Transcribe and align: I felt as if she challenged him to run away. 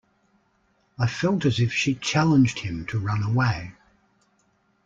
I 0.97 1.05
felt 1.05 1.45
as 1.45 1.59
if 1.59 1.71
she 1.71 1.93
challenged 1.93 2.57
him 2.61 2.87
to 2.87 2.97
run 2.97 3.21
away. 3.21 3.73